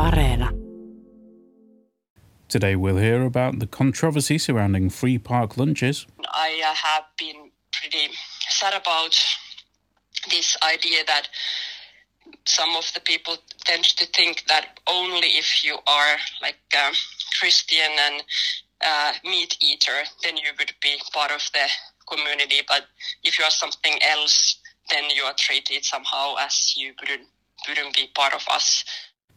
[0.00, 0.48] Areena.
[2.48, 6.06] Today we'll hear about the controversy surrounding free park lunches.
[6.32, 8.08] I uh, have been pretty
[8.48, 9.14] sad about
[10.30, 11.28] this idea that
[12.46, 13.36] some of the people
[13.66, 16.94] tend to think that only if you are like um,
[17.38, 18.22] Christian and
[18.80, 21.68] uh, meat eater, then you would be part of the
[22.08, 22.62] community.
[22.66, 22.86] But
[23.22, 24.56] if you are something else,
[24.88, 27.28] then you are treated somehow as you wouldn't
[27.68, 28.84] wouldn't be part of us.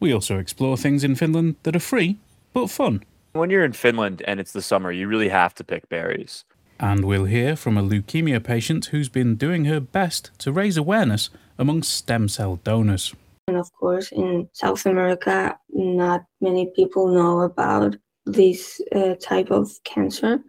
[0.04, 2.18] We also explore things in Finland that are free
[2.52, 3.02] but fun.
[3.32, 6.44] When you're in Finland and it's the summer, you really have to pick berries.
[6.78, 11.30] And we'll hear from a leukemia patient who's been doing her best to raise awareness
[11.56, 13.14] among stem cell donors.
[13.48, 19.70] And of course, in South America, not many people know about this uh, type of
[19.84, 20.44] cancer.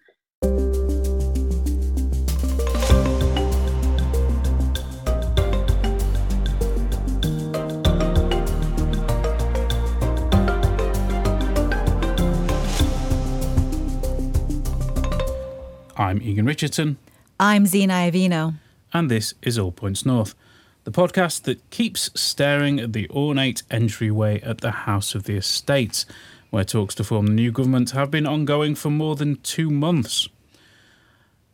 [15.98, 16.98] I'm Egan Richardson.
[17.40, 18.55] I'm Zena Iovino.
[18.93, 20.35] And this is All Points North,
[20.84, 26.05] the podcast that keeps staring at the ornate entryway at the House of the Estates,
[26.49, 30.27] where talks to form the new government have been ongoing for more than two months.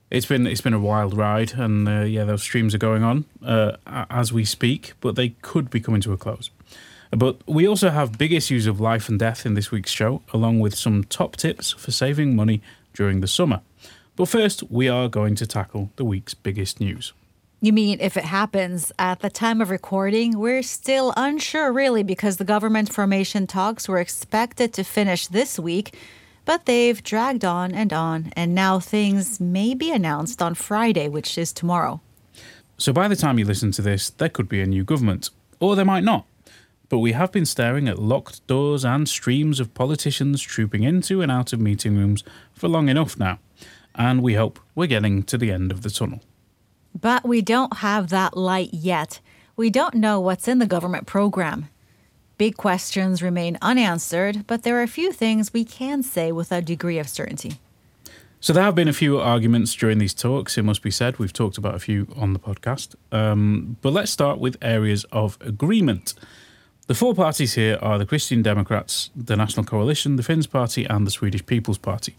[0.10, 3.26] It's been it's been a wild ride, and uh, yeah, those streams are going on
[3.46, 6.50] uh, as we speak, but they could be coming to a close.
[7.12, 10.62] But we also have big issues of life and death in this week's show, along
[10.62, 12.64] with some top tips for saving money
[12.96, 13.62] during the summer.
[14.22, 17.12] But first, we are going to tackle the week's biggest news.
[17.60, 20.38] You mean if it happens at the time of recording?
[20.38, 25.98] We're still unsure, really, because the government formation talks were expected to finish this week,
[26.46, 31.36] but they've dragged on and on, and now things may be announced on Friday, which
[31.36, 32.00] is tomorrow.
[32.78, 35.76] So by the time you listen to this, there could be a new government, or
[35.76, 36.28] there might not.
[36.90, 41.32] But we have been staring at locked doors and streams of politicians trooping into and
[41.32, 43.40] out of meeting rooms for long enough now
[43.96, 46.22] and we hope we're getting to the end of the tunnel.
[47.00, 49.20] But we don't have that light yet.
[49.56, 51.70] We don't know what's in the government program.
[52.38, 56.62] Big questions remain unanswered, but there are a few things we can say with a
[56.62, 57.60] degree of certainty.
[58.40, 61.20] So there have been a few arguments during these talks, it must be said.
[61.20, 62.96] We've talked about a few on the podcast.
[63.12, 66.16] Um, but let's start with areas of agreement.
[66.88, 71.06] The four parties here are the Christian Democrats, the National Coalition, the Finns Party, and
[71.06, 72.16] the Swedish People's Party.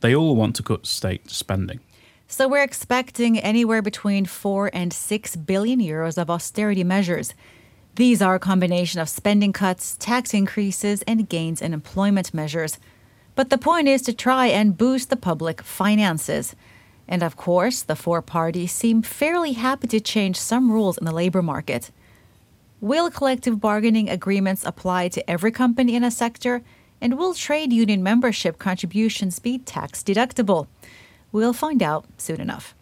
[0.00, 1.80] They all want to cut state spending.
[2.26, 7.34] So we're expecting anywhere between 4 and 6 billion euros of austerity measures.
[7.94, 12.78] These are a combination of spending cuts, tax increases, and gains in employment measures.
[13.34, 16.54] But the point is to try and boost the public finances.
[17.08, 21.12] And of course, the four parties seem fairly happy to change some rules in the
[21.12, 21.90] labor market.
[22.80, 26.62] Will collective bargaining agreements apply to every company in a sector?
[27.00, 30.66] And will trade union membership contributions be tax deductible?
[31.32, 32.74] We'll find out soon enough.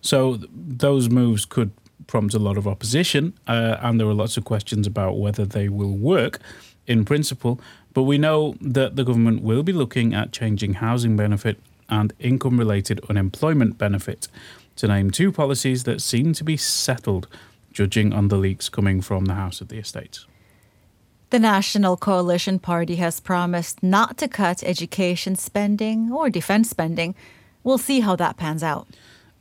[0.00, 1.72] So, those moves could
[2.06, 5.68] prompt a lot of opposition, uh, and there are lots of questions about whether they
[5.68, 6.38] will work
[6.86, 7.60] in principle.
[7.94, 12.58] But we know that the government will be looking at changing housing benefit and income
[12.58, 14.28] related unemployment benefit,
[14.76, 17.26] to name two policies that seem to be settled,
[17.72, 20.26] judging on the leaks coming from the House of the Estates.
[21.30, 27.16] The National Coalition Party has promised not to cut education spending or defense spending.
[27.64, 28.86] We'll see how that pans out.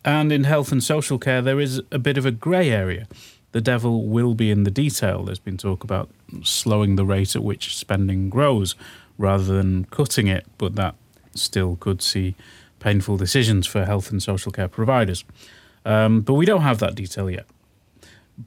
[0.04, 3.08] And in health and social care, there is a bit of a grey area.
[3.52, 5.24] The devil will be in the detail.
[5.24, 6.10] There's been talk about
[6.44, 8.76] slowing the rate at which spending grows
[9.20, 10.96] rather than cutting it, but that
[11.36, 12.36] still could see
[12.80, 15.24] painful decisions for health and social care providers.
[15.86, 17.46] Um, but we don't have that detail yet.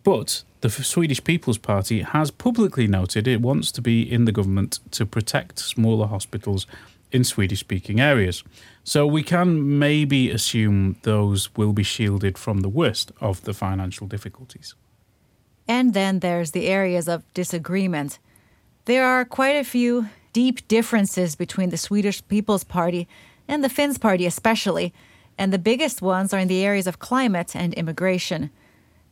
[0.02, 4.80] But the Swedish People's Party has publicly noted it wants to be in the government
[4.92, 6.66] to protect smaller hospitals
[7.12, 8.44] in Swedish speaking areas.
[8.84, 14.06] So we can maybe assume those will be shielded from the worst of the financial
[14.06, 14.74] difficulties.
[15.66, 18.18] And then there's the areas of disagreement.
[18.86, 23.06] There are quite a few deep differences between the Swedish People's Party
[23.46, 24.92] and the Finns Party, especially,
[25.36, 28.50] and the biggest ones are in the areas of climate and immigration.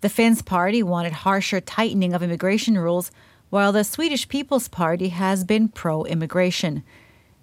[0.07, 3.11] The Finns party wanted harsher tightening of immigration rules,
[3.51, 6.85] while the Swedish People's Party has been pro immigration.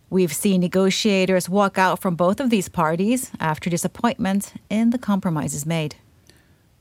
[0.10, 5.66] We've seen negotiators walk out from both of these parties after disappointment in the compromises
[5.66, 5.96] made.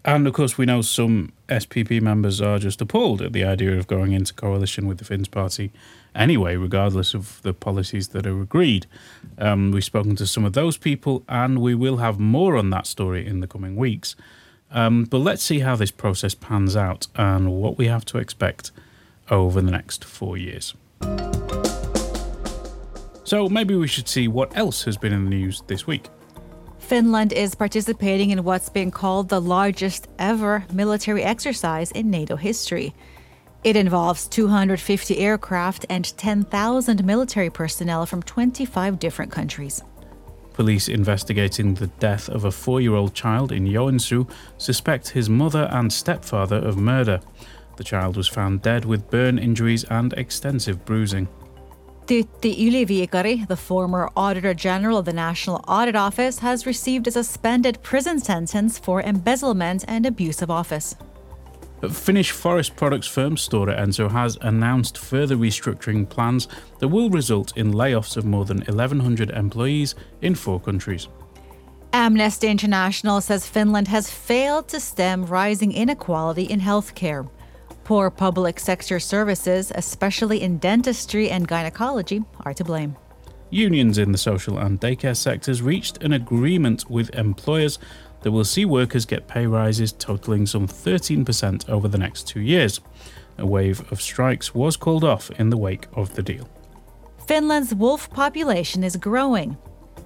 [0.05, 3.88] And of course, we know some SPP members are just appalled at the idea of
[3.88, 5.73] going into coalition with the Finns party
[6.14, 8.87] anyway, regardless of the policies that are agreed.
[9.37, 12.87] Um, we've spoken to some of those people, and we will have more on that
[12.87, 14.14] story in the coming weeks.
[14.72, 18.70] Um, but let's see how this process pans out and what we have to expect
[19.30, 20.74] over the next four years.
[23.24, 26.08] So maybe we should see what else has been in the news this week.
[26.78, 32.92] Finland is participating in what's been called the largest ever military exercise in NATO history.
[33.64, 39.82] It involves 250 aircraft and 10,000 military personnel from 25 different countries.
[40.54, 45.69] Police investigating the death of a four year old child in Joensuu suspect his mother
[45.72, 47.20] and stepfather of murder.
[47.76, 51.28] The child was found dead with burn injuries and extensive bruising.
[52.06, 57.81] Tytti Yli-Viikari, the former Auditor General of the National Audit Office, has received a suspended
[57.82, 60.96] prison sentence for embezzlement and abuse of office.
[61.90, 66.46] Finnish forest products firm Stora Enso has announced further restructuring plans
[66.79, 71.08] that will result in layoffs of more than 1,100 employees in four countries.
[71.93, 77.29] Amnesty International says Finland has failed to stem rising inequality in healthcare.
[77.84, 82.96] Poor public sector services, especially in dentistry and gynecology, are to blame.
[83.50, 87.79] Unions in the social and daycare sectors reached an agreement with employers
[88.22, 92.80] that will see workers get pay rises totaling some 13% over the next two years.
[93.38, 96.48] A wave of strikes was called off in the wake of the deal.
[97.26, 99.56] Finland's wolf population is growing.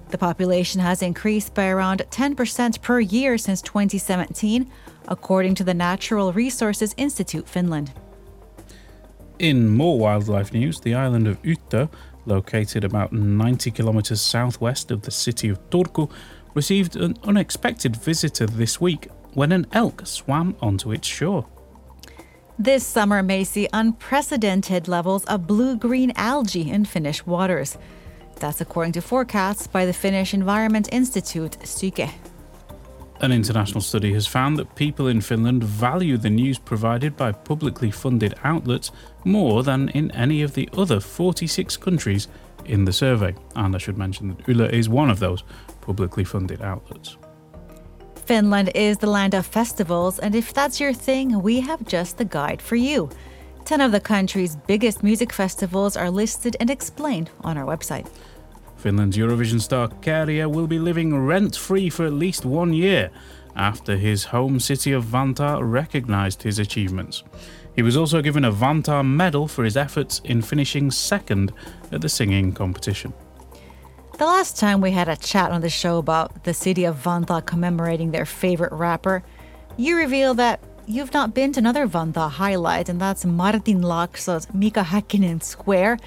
[0.09, 4.71] The population has increased by around 10% per year since 2017,
[5.07, 7.91] according to the Natural Resources Institute Finland.
[9.39, 11.89] In more wildlife news, the island of Utö,
[12.25, 16.09] located about 90 kilometers southwest of the city of Turku,
[16.57, 21.45] received an unexpected visitor this week when an elk swam onto its shore.
[22.57, 27.77] This summer may see unprecedented levels of blue green algae in Finnish waters.
[28.39, 32.09] That's according to forecasts by the Finnish Environment Institute, Syke.
[33.21, 37.91] An international study has found that people in Finland value the news provided by publicly
[37.91, 38.91] funded outlets
[39.23, 42.27] more than in any of the other 46 countries
[42.67, 43.35] in the survey.
[43.55, 45.43] And I should mention that Yle is one of those
[45.81, 47.17] publicly funded outlets.
[48.25, 52.25] Finland is the land of festivals, and if that's your thing, we have just the
[52.25, 53.09] guide for you.
[53.63, 58.07] 10 of the country's biggest music festivals are listed and explained on our website.
[58.77, 63.09] Finland's Eurovision star Käärijä will be living rent free for at least one year
[63.55, 67.23] after his home city of Vantaa recognized his achievements.
[67.77, 71.53] He was also given a Vantaa medal for his efforts in finishing second
[71.91, 73.13] at the singing competition.
[74.17, 77.45] The last time we had a chat on the show about the city of Vantaa
[77.45, 79.21] commemorating their favorite rapper,
[79.77, 85.43] you revealed that you've not been to another Vantaa highlight, and that's Martinlaakso's Mika Häkkinen
[85.43, 85.99] Square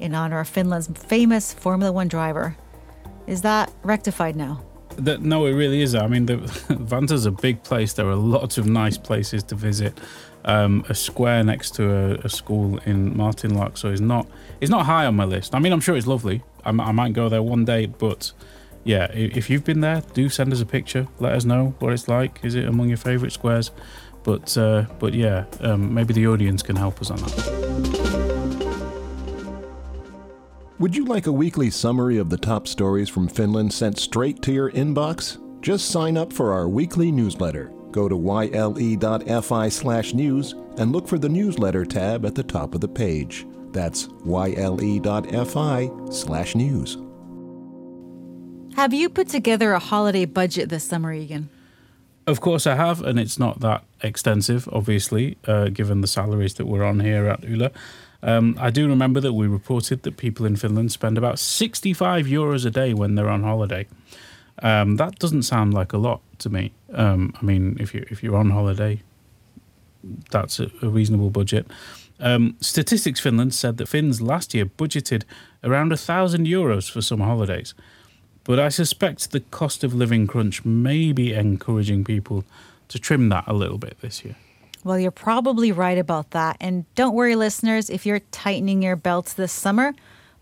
[0.00, 2.56] in honor of Finland's famous Formula One driver.
[3.28, 4.64] Is that rectified now?
[4.96, 5.94] That, no, it really is.
[5.94, 6.36] I mean, the,
[6.68, 7.92] Vantaa's a big place.
[7.92, 9.96] There are lots of nice places to visit.
[10.44, 14.26] Um, a square next to a, a school in Martinlaakso is not
[14.60, 15.54] it's not high on my list.
[15.54, 16.42] I mean, I'm sure it's lovely.
[16.64, 18.32] I, I might go there one day, but
[18.84, 21.06] yeah, if you've been there, do send us a picture.
[21.20, 22.40] Let us know what it's like.
[22.42, 23.70] Is it among your favourite squares?
[24.24, 28.42] But uh, but yeah, um, maybe the audience can help us on that.
[30.78, 34.52] Would you like a weekly summary of the top stories from Finland sent straight to
[34.52, 35.38] your inbox?
[35.60, 37.72] Just sign up for our weekly newsletter.
[37.92, 42.80] Go to yle.fi slash news and look for the newsletter tab at the top of
[42.80, 43.46] the page.
[43.70, 46.98] That's yle.fi slash news.
[48.74, 51.50] Have you put together a holiday budget this summer, Egan?
[52.26, 56.66] Of course, I have, and it's not that extensive, obviously, uh, given the salaries that
[56.66, 57.70] we're on here at Yle.
[58.22, 62.64] Um, I do remember that we reported that people in Finland spend about 65 euros
[62.64, 63.88] a day when they're on holiday.
[64.60, 66.72] Um, that doesn't sound like a lot to me.
[66.92, 69.02] Um, I mean, if you if you're on holiday,
[70.30, 71.66] that's a, a reasonable budget.
[72.20, 75.24] Um, Statistics Finland said that Finns last year budgeted
[75.64, 77.74] around a thousand euros for summer holidays,
[78.44, 82.44] but I suspect the cost of living crunch may be encouraging people
[82.88, 84.36] to trim that a little bit this year.
[84.84, 86.56] Well, you're probably right about that.
[86.60, 89.94] And don't worry, listeners, if you're tightening your belts this summer,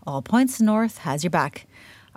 [0.05, 1.67] All Points North has your back.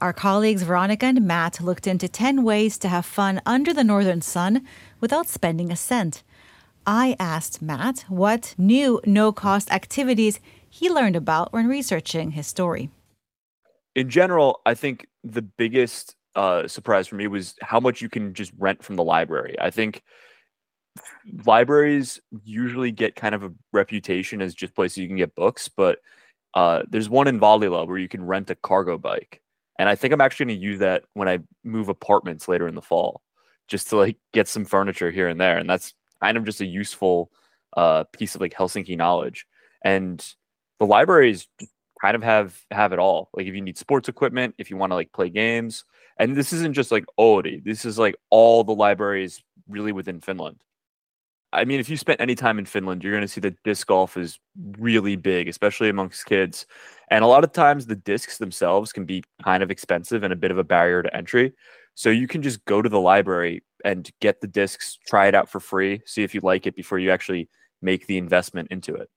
[0.01, 4.23] Our colleagues Veronica and Matt looked into 10 ways to have fun under the northern
[4.23, 4.67] sun
[5.01, 6.25] without spending a cent.
[6.85, 12.91] I asked Matt what new no cost activities he learned about when researching his story.
[13.95, 18.35] In general, I think the biggest uh, surprise for me was how much you can
[18.35, 19.55] just rent from the library.
[19.61, 20.03] I think
[21.47, 26.01] libraries usually get kind of a reputation as just places you can get books, but
[26.55, 29.41] uh, there's one in Vallila where you can rent a cargo bike.
[29.79, 32.75] And I think I'm actually going to use that when I move apartments later in
[32.75, 33.23] the fall,
[33.69, 35.59] just to like get some furniture here and there.
[35.59, 37.31] And that's kind of just a useful
[37.77, 39.47] uh, piece of like Helsinki knowledge.
[39.85, 40.25] And
[40.79, 41.47] the library is
[42.01, 43.31] kind of have have it all.
[43.35, 45.85] Like if you need sports equipment, if you want to like play games,
[46.19, 47.63] and this isn't just like Oodi.
[47.65, 50.61] This is like all the libraries really within Finland.
[51.53, 53.87] I mean, if you spent any time in Finland, you're going to see that disc
[53.87, 54.41] golf is
[54.79, 56.67] really big, especially amongst kids.
[57.15, 60.37] And a lot of times the discs themselves can be kind of expensive and a
[60.37, 61.53] bit of a barrier to entry.
[61.95, 65.49] So you can just go to the library and get the discs, try it out
[65.49, 67.49] for free, see if you like it before you actually
[67.81, 69.11] make the investment into it.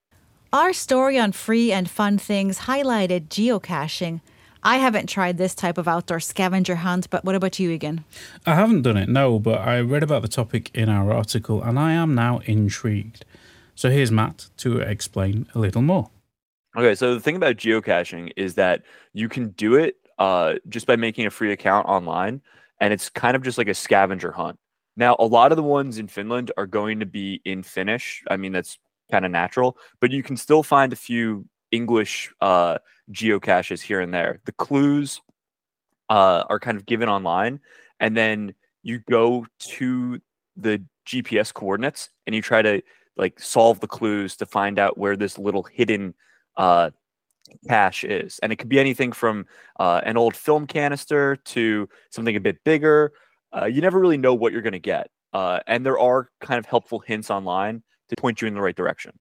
[0.54, 4.22] Our story on free and fun things highlighted geocaching.
[4.62, 8.06] I haven't tried this type of outdoor scavenger hunt, but what about you, Egan?
[8.46, 11.80] I haven't done it, no, but I read about the topic in our article and
[11.80, 13.26] I am now intrigued.
[13.74, 16.12] So here's Matt to explain a little more.
[16.76, 18.84] Okay, so the thing about geocaching is that
[19.14, 22.42] you can do it uh, just by making a free account online,
[22.80, 24.60] and it's kind of just like a scavenger hunt.
[24.96, 28.24] Now, a lot of the ones in Finland are going to be in Finnish.
[28.30, 28.78] I mean, that's
[29.12, 32.78] kind of natural, but you can still find a few English uh,
[33.12, 34.40] geocaches here and there.
[34.46, 35.22] The clues
[36.10, 37.60] uh, are kind of given online,
[38.00, 40.20] and then you go to
[40.56, 42.82] the GPS coordinates and you try to
[43.16, 46.14] like solve the clues to find out where this little hidden
[46.58, 46.90] uh,
[47.68, 48.40] cache is.
[48.40, 49.46] And it could be anything from
[49.80, 53.14] uh, an old film canister to something a bit bigger.
[53.56, 55.10] Uh, you never really know what you're going to get.
[55.34, 58.76] Uh, and there are kind of helpful hints online to point you in the right
[58.76, 59.18] direction.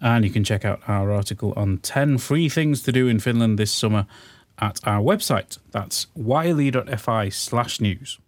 [0.00, 3.58] And you can check out our article on 10 free things to do in Finland
[3.58, 4.06] this summer
[4.58, 5.58] at our website.
[5.70, 8.18] That's yle.fi slash news.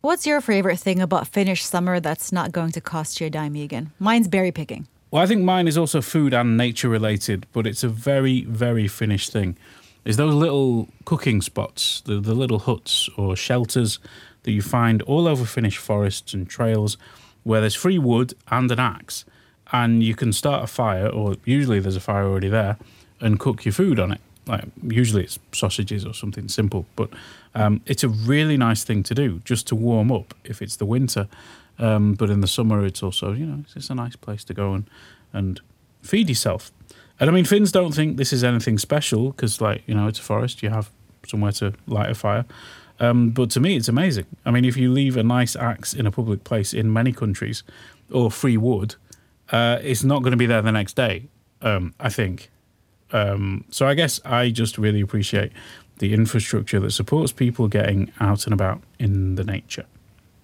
[0.00, 3.56] What's your favorite thing about Finnish summer that's not going to cost you a dime,
[3.56, 3.92] Egan?
[3.98, 4.86] Mine's berry picking.
[5.10, 8.88] Well, I think mine is also food and nature related, but it's a very, very
[8.88, 9.56] Finnish thing.
[10.04, 13.98] Is those little cooking spots, the, the little huts or shelters
[14.42, 16.96] that you find all over Finnish forests and trails
[17.44, 19.24] where there's free wood and an axe
[19.72, 22.76] and you can start a fire, or usually there's a fire already there,
[23.20, 24.20] and cook your food on it.
[24.46, 27.10] Like usually it's sausages or something simple, but
[27.54, 30.86] um, it's a really nice thing to do just to warm up if it's the
[30.86, 31.26] winter.
[31.78, 34.74] Um, but in the summer, it's also you know it's a nice place to go
[34.74, 34.88] and
[35.32, 35.60] and
[36.02, 36.72] feed yourself.
[37.18, 40.18] And I mean, Finns don't think this is anything special because like you know it's
[40.18, 40.90] a forest, you have
[41.26, 42.44] somewhere to light a fire.
[42.98, 44.26] Um, but to me, it's amazing.
[44.46, 47.62] I mean, if you leave a nice axe in a public place in many countries,
[48.10, 48.94] or free wood,
[49.50, 51.24] uh, it's not going to be there the next day.
[51.62, 52.50] Um, I think.
[53.12, 55.52] Um, so I guess I just really appreciate
[55.98, 59.86] the infrastructure that supports people getting out and about in the nature.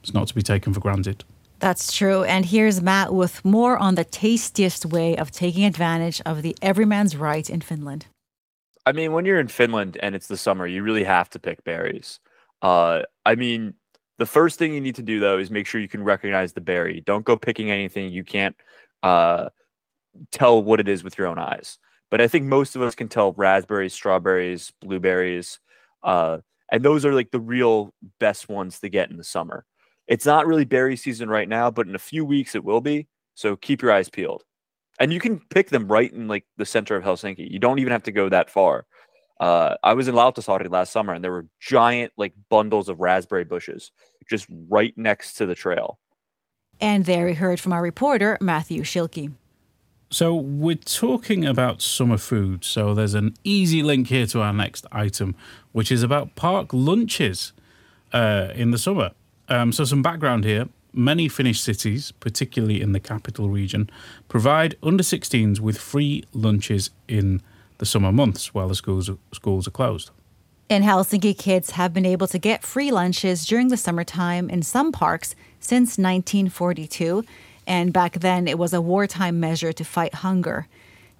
[0.02, 1.24] It's not to be taken for granted.
[1.60, 2.24] That's true.
[2.24, 7.16] And here's Matt with more on the tastiest way of taking advantage of the everyman's
[7.16, 8.06] right in Finland.
[8.84, 11.62] I mean, when you're in Finland and it's the summer, you really have to pick
[11.62, 12.18] berries.
[12.62, 13.74] Uh, I mean,
[14.18, 16.60] the first thing you need to do though is make sure you can recognize the
[16.60, 17.00] berry.
[17.06, 18.56] Don't go picking anything you can't
[19.04, 19.50] uh,
[20.32, 21.78] tell what it is with your own eyes.
[22.10, 25.60] But I think most of us can tell raspberries, strawberries, blueberries,
[26.02, 26.38] uh,
[26.70, 29.64] and those are like the real best ones to get in the summer.
[30.08, 33.08] It's not really berry season right now, but in a few weeks it will be.
[33.34, 34.42] So keep your eyes peeled.
[35.00, 37.50] And you can pick them right in like the center of Helsinki.
[37.50, 38.86] You don't even have to go that far.
[39.40, 43.44] Uh, I was in Lauttasaari last summer and there were giant like bundles of raspberry
[43.44, 43.90] bushes
[44.28, 45.98] just right next to the trail.
[46.80, 49.32] And there we heard from our reporter, Matthew Schilke.
[50.10, 52.64] So we're talking about summer food.
[52.64, 55.34] So there's an easy link here to our next item,
[55.72, 57.52] which is about park lunches
[58.12, 59.12] uh, in the summer.
[59.48, 60.68] Um, so some background here.
[60.94, 63.90] Many Finnish cities, particularly in the capital region,
[64.28, 67.40] provide under 16s with free lunches in
[67.78, 70.10] the summer months while the schools schools are closed.
[70.68, 74.92] In Helsinki, kids have been able to get free lunches during the summertime in some
[74.92, 77.24] parks since 1942.
[77.66, 80.66] And back then, it was a wartime measure to fight hunger.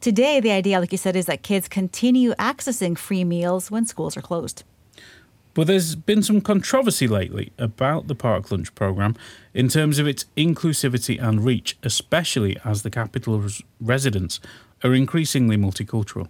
[0.00, 4.16] Today, the idea, like you said, is that kids continue accessing free meals when schools
[4.16, 4.64] are closed.
[5.54, 9.16] But there's been some controversy lately about the Park Lunch programme
[9.52, 14.40] in terms of its inclusivity and reach, especially as the capital's residents
[14.82, 16.28] are increasingly multicultural.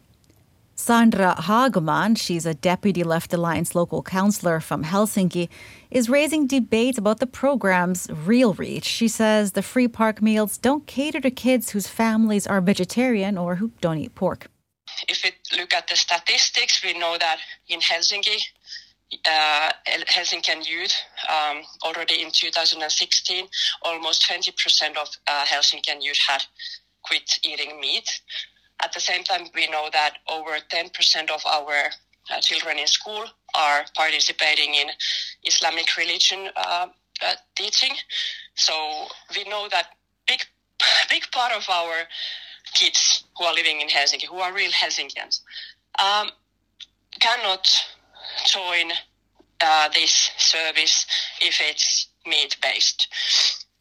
[0.74, 5.48] Sandra Hagman, she's a deputy Left Alliance local councillor from Helsinki,
[5.90, 8.86] is raising debates about the program's real reach.
[8.86, 13.56] She says the free park meals don't cater to kids whose families are vegetarian or
[13.56, 14.48] who don't eat pork.
[15.08, 17.38] If we look at the statistics, we know that
[17.68, 18.38] in Helsinki,
[19.26, 20.94] uh, Helsinki youth
[21.28, 23.46] um, already in 2016,
[23.82, 26.42] almost 20% of uh, Helsinki youth had
[27.02, 28.20] quit eating meat.
[28.82, 31.90] At the same time, we know that over 10% of our
[32.30, 34.88] uh, children in school are participating in
[35.44, 36.86] Islamic religion uh,
[37.24, 37.94] uh, teaching.
[38.54, 39.86] So we know that
[40.26, 40.40] big,
[41.08, 42.04] big part of our
[42.74, 45.40] kids who are living in Helsinki, who are real Helsinkians,
[46.02, 46.30] um,
[47.20, 47.68] cannot
[48.46, 48.92] join
[49.60, 51.06] uh, this service
[51.40, 53.08] if it's meat based.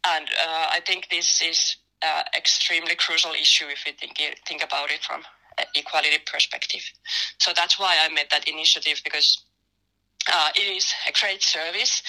[0.06, 4.90] And uh, I think this is uh, extremely crucial issue if we think think about
[4.90, 5.22] it from
[5.58, 6.82] an equality perspective.
[7.38, 9.44] So that's why I made that initiative because
[10.32, 12.02] uh, it is a great service.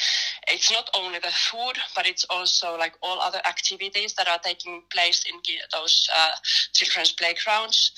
[0.48, 4.84] It's not only the food, but it's also like all other activities that are taking
[4.92, 5.40] place in
[5.72, 6.30] those uh,
[6.74, 7.92] children's playgrounds.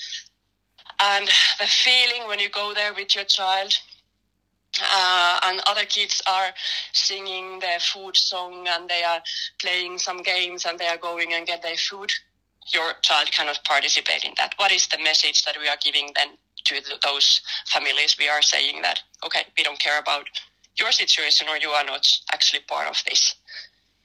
[1.00, 1.28] And
[1.58, 3.74] the feeling when you go there with your child,
[4.82, 6.48] uh, and other kids are
[6.92, 9.20] singing their food song and they are
[9.60, 12.10] playing some games and they are going and get their food.
[12.72, 14.54] Your child cannot participate in that.
[14.56, 16.30] What is the message that we are giving then
[16.64, 18.16] to those families?
[18.18, 20.26] We are saying that okay we don't care about
[20.78, 23.34] your situation or you are not actually part of this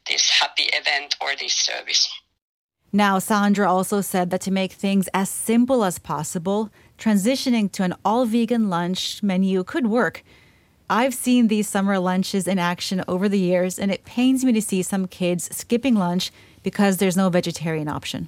[0.08, 2.10] this happy event or this service.
[2.94, 7.96] Now sandra also said that to make things as simple as possible transitioning to an
[8.06, 10.24] all vegan lunch menu could work
[10.92, 14.62] I've seen these summer lunches in action over the years, and it pains me to
[14.62, 16.32] see some kids skipping lunch
[16.64, 18.28] because there's no vegetarian option.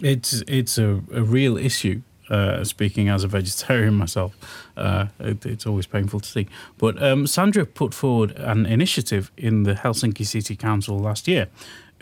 [0.00, 2.02] It's it's a, a real issue.
[2.30, 4.36] Uh, speaking as a vegetarian myself,
[4.76, 6.46] uh, it, it's always painful to see.
[6.78, 11.48] But um, Sandra put forward an initiative in the Helsinki City Council last year,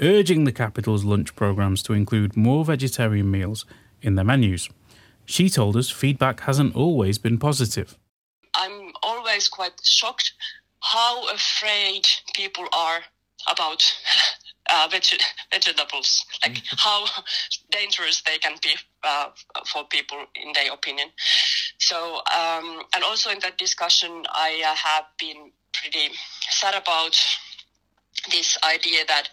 [0.01, 3.65] urging the capital's lunch programs to include more vegetarian meals
[4.03, 4.69] in their menus.
[5.25, 7.97] She told us feedback hasn't always been positive.
[8.55, 8.88] I'm
[9.39, 10.33] always quite shocked
[10.81, 13.01] how afraid people are
[13.49, 13.83] about
[14.73, 16.77] uh, veg- vegetables, like mm-hmm.
[16.77, 17.07] how
[17.71, 18.71] dangerous they can be
[19.05, 19.29] uh,
[19.73, 21.09] for people in their opinion.
[21.79, 26.15] So, um, and also in that discussion, I uh, have been pretty
[26.51, 27.17] sad about
[28.31, 29.29] this idea that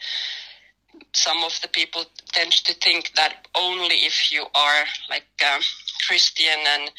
[1.14, 5.62] some of the people tend to think that only if you are like um,
[6.08, 6.92] Christian and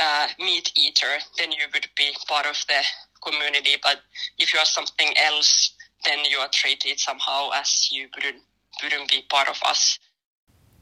[0.00, 2.82] uh, meat eater, then you would be part of the
[3.24, 3.76] community.
[3.82, 4.00] But
[4.38, 5.74] if you are something else,
[6.04, 8.42] then you are treated somehow as you wouldn't,
[8.82, 9.98] wouldn't be part of us.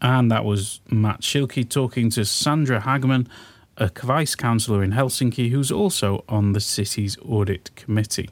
[0.00, 3.28] And that was Matt Schilke talking to Sandra Hagman,
[3.76, 8.30] a vice councillor in Helsinki who's also on the city's audit committee.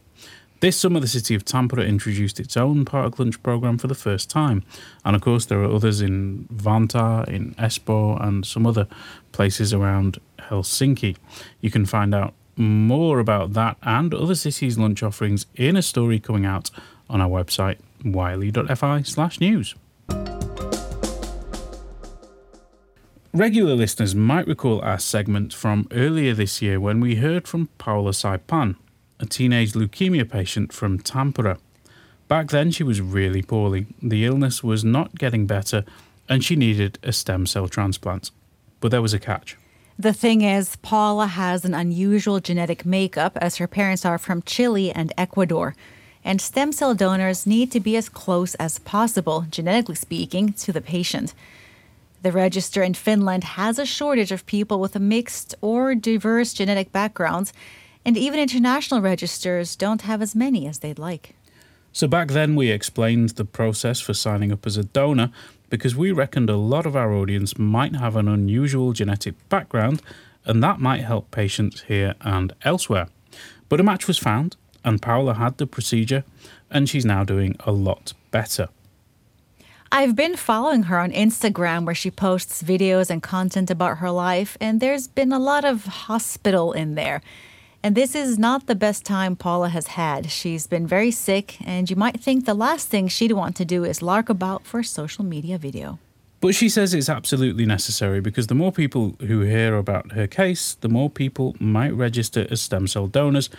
[0.60, 4.28] This summer, the city of Tampere introduced its own park lunch program for the first
[4.28, 4.64] time.
[5.04, 8.88] And of course, there are others in Vantaa, in Espoo, and some other
[9.30, 11.16] places around Helsinki.
[11.60, 16.18] You can find out more about that and other cities' lunch offerings in a story
[16.18, 16.70] coming out
[17.08, 19.74] on our website, yle.fi slash news.
[23.32, 28.10] Regular listeners might recall our segment from earlier this year when we heard from Paula
[28.10, 28.74] Saipan,
[29.20, 31.58] a teenage leukemia patient from Tampere.
[32.26, 33.86] Back then, she was really poorly.
[34.02, 35.84] The illness was not getting better,
[36.28, 38.30] and she needed a stem cell transplant.
[38.80, 39.56] But there was a catch.
[40.00, 44.92] The thing is, Paula has an unusual genetic makeup as her parents are from Chile
[44.92, 45.74] and Ecuador.
[46.24, 50.80] And stem cell donors need to be as close as possible, genetically speaking, to the
[50.80, 51.34] patient.
[52.22, 56.92] The register in Finland has a shortage of people with a mixed or diverse genetic
[56.92, 57.52] backgrounds,
[58.04, 61.34] and even international registers don't have as many as they'd like.
[61.92, 65.32] So back then, we explained the process for signing up as a donor
[65.70, 70.02] because we reckoned a lot of our audience might have an unusual genetic background,
[70.44, 73.08] and that might help patients here and elsewhere.
[73.68, 76.24] But a match was found, and Paula had the procedure,
[76.70, 78.68] and she's now doing a lot better.
[79.90, 84.56] I've been following her on Instagram where she posts videos and content about her life,
[84.60, 87.22] and there's been a lot of hospital in there.
[87.82, 90.30] And this is not the best time Paula has had.
[90.30, 93.84] She's been very sick, and you might think the last thing she'd want to do
[93.84, 95.98] is lark about for a social media video.
[96.40, 100.74] But she says it's absolutely necessary because the more people who hear about her case,
[100.74, 103.50] the more people might register as stem cell donors,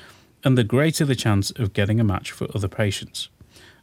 [0.44, 3.30] and the greater the chance of getting a match for other patients.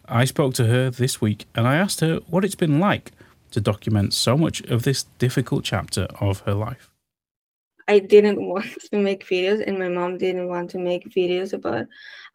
[0.08, 3.12] I spoke to her this week and I asked her what it's been like
[3.50, 6.90] to document so much of this difficult chapter of her life.
[7.88, 11.86] I didn't want to make videos, and my mom didn't want to make videos about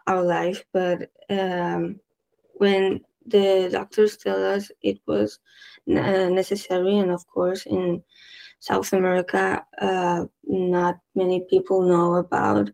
[0.08, 0.64] our life.
[0.74, 2.00] But um,
[2.54, 5.40] when the doctors tell us it was
[5.90, 8.04] uh, necessary, and of course, in
[8.60, 12.70] South America, uh, not many people know about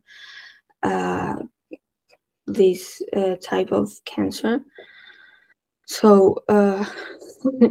[0.84, 1.36] uh,
[2.46, 4.62] this uh, type of cancer.
[5.86, 6.86] So uh,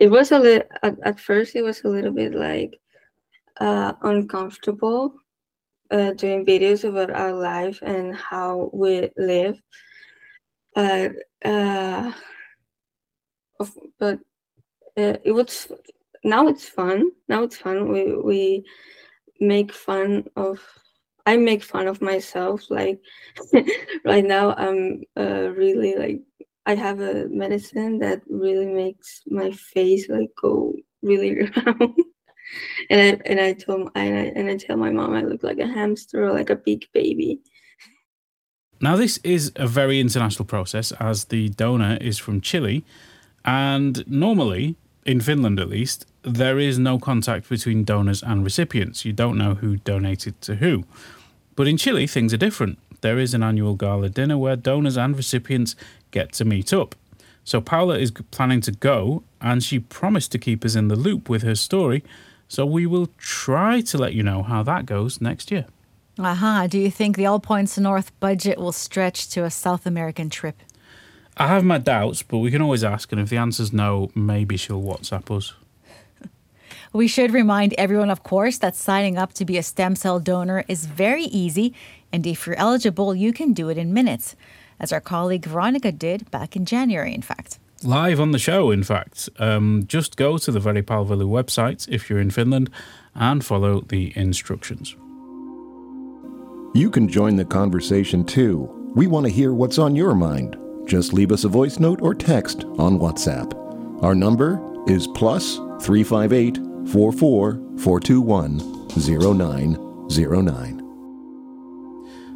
[0.00, 0.68] it was a little.
[0.82, 2.78] At, at first, it was a little bit like
[3.60, 5.14] uh, uncomfortable
[5.90, 9.60] uh, doing videos about our life and how we live.
[10.76, 11.08] Uh,
[13.98, 14.18] but
[14.96, 15.68] uh, it was
[16.24, 17.10] now it's fun.
[17.28, 17.88] Now it's fun.
[17.92, 18.64] We we
[19.40, 20.60] make fun of.
[21.26, 22.70] I make fun of myself.
[22.70, 23.00] Like
[24.04, 26.20] right now, I'm uh, really like
[26.66, 31.94] I have a medicine that really makes my face like go really round.
[32.90, 35.66] And I and I told I, and I tell my mom I look like a
[35.66, 37.40] hamster or like a big baby.
[38.80, 42.84] Now this is a very international process as the donor is from Chile,
[43.44, 49.04] and normally in Finland at least there is no contact between donors and recipients.
[49.04, 50.84] You don't know who donated to who.
[51.56, 52.78] But in Chile things are different.
[53.00, 55.76] There is an annual gala dinner where donors and recipients
[56.10, 56.94] get to meet up.
[57.44, 61.28] So Paula is planning to go, and she promised to keep us in the loop
[61.28, 62.02] with her story.
[62.54, 65.66] So we will try to let you know how that goes next year.
[66.20, 66.30] Aha.
[66.30, 66.66] Uh-huh.
[66.68, 70.62] Do you think the All Points North budget will stretch to a South American trip?
[71.36, 74.56] I have my doubts, but we can always ask, and if the answer's no, maybe
[74.56, 75.54] she'll WhatsApp us.
[76.92, 80.62] We should remind everyone, of course, that signing up to be a stem cell donor
[80.68, 81.74] is very easy,
[82.12, 84.36] and if you're eligible, you can do it in minutes
[84.78, 87.58] as our colleague Veronica did back in January, in fact.
[87.84, 89.28] Live on the show, in fact.
[89.38, 92.70] Um, just go to the Veripalvelu website if you're in Finland
[93.14, 94.96] and follow the instructions.
[96.74, 98.70] You can join the conversation too.
[98.94, 100.56] We want to hear what's on your mind.
[100.86, 103.52] Just leave us a voice note or text on WhatsApp.
[104.02, 106.58] Our number is plus 358
[106.90, 110.80] 44 421 0909.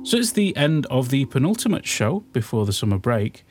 [0.04, 3.44] So it's the end of the penultimate show before the summer break.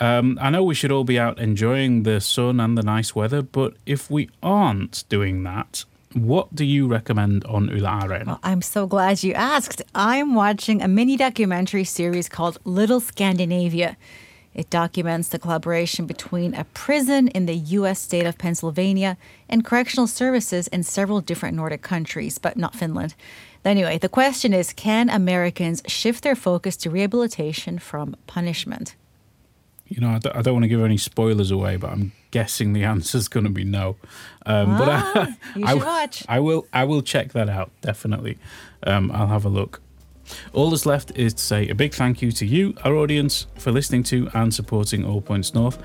[0.00, 3.42] Um, I know we should all be out enjoying the sun and the nice weather,
[3.42, 8.26] but if we aren't doing that, what do you recommend on Yle Areena?
[8.26, 9.82] Well, I'm so glad you asked.
[9.94, 13.96] I'm watching a mini documentary series called Little Scandinavia.
[14.54, 18.00] It documents the collaboration between a prison in the U.S.
[18.00, 19.16] state of Pennsylvania
[19.48, 23.16] and correctional services in several different Nordic countries, but not Finland.
[23.64, 28.94] Anyway, the question is can Americans shift their focus to rehabilitation from punishment?
[29.86, 32.72] You know, I don't, I don't want to give any spoilers away, but I'm guessing
[32.72, 33.96] the answer's going to be no.
[34.46, 35.26] Um, ah, but I,
[35.58, 36.24] you should I, watch.
[36.28, 36.66] I will.
[36.72, 38.38] I will check that out definitely.
[38.86, 39.80] Um, I'll have a look.
[40.52, 43.70] All that's left is to say a big thank you to you, our audience, for
[43.70, 45.78] listening to and supporting All Points North.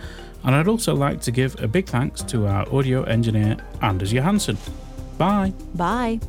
[0.44, 4.58] And I'd also like to give a big thanks to our audio engineer, Anders Johansson.
[5.18, 5.54] Bye.
[5.76, 6.22] Bye.